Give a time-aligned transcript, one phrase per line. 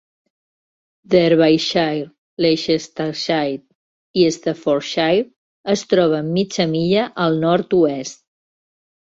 [1.13, 2.07] Derbyshire,
[2.45, 5.29] Leicestershire i Staffordshire
[5.75, 8.23] es troben mitja milla al nord-oest.